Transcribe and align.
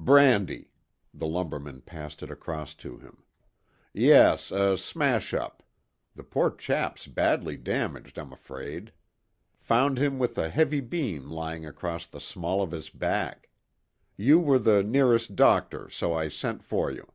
"Brandy." 0.00 0.70
The 1.12 1.26
lumberman 1.26 1.82
passed 1.82 2.22
it 2.22 2.30
across 2.30 2.74
to 2.76 2.96
him. 2.96 3.22
"Yes, 3.92 4.50
a 4.50 4.78
smash 4.78 5.34
up. 5.34 5.62
This 6.14 6.24
poor 6.30 6.52
chap's 6.52 7.06
badly 7.06 7.58
damaged, 7.58 8.16
I'm 8.18 8.32
afraid. 8.32 8.92
Found 9.58 9.98
him 9.98 10.18
with 10.18 10.38
a 10.38 10.48
heavy 10.48 10.80
beam 10.80 11.28
lying 11.30 11.66
across 11.66 12.06
the 12.06 12.18
small 12.18 12.62
of 12.62 12.70
his 12.70 12.88
back. 12.88 13.50
You 14.16 14.40
were 14.40 14.58
the 14.58 14.82
nearest 14.82 15.36
doctor, 15.36 15.90
so 15.90 16.14
I 16.14 16.28
sent 16.30 16.62
for 16.62 16.90
you. 16.90 17.06